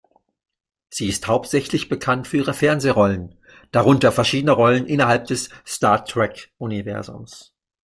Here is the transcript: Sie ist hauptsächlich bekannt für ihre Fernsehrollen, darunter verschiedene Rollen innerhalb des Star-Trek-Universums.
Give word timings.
Sie 0.89 1.07
ist 1.07 1.27
hauptsächlich 1.27 1.87
bekannt 1.87 2.27
für 2.27 2.37
ihre 2.37 2.55
Fernsehrollen, 2.55 3.37
darunter 3.71 4.11
verschiedene 4.11 4.49
Rollen 4.53 4.87
innerhalb 4.87 5.27
des 5.27 5.49
Star-Trek-Universums. 5.63 7.53